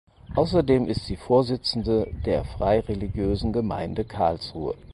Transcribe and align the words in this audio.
Außerdem 0.33 0.87
ist 0.87 1.05
sie 1.05 1.15
Vorsitzende 1.15 2.11
der 2.25 2.43
Freireligiösen 2.43 3.53
Gemeinde 3.53 4.03
Karlsruhe. 4.03 4.73